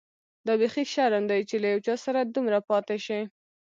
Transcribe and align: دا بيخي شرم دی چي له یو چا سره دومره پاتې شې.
دا 0.47 0.53
بيخي 0.61 0.83
شرم 0.93 1.23
دی 1.31 1.39
چي 1.49 1.55
له 1.63 1.67
یو 1.73 1.79
چا 1.85 1.95
سره 2.05 2.19
دومره 2.35 2.59
پاتې 2.69 2.97
شې. 3.05 3.19